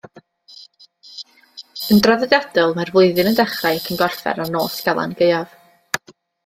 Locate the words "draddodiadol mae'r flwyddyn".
2.07-3.31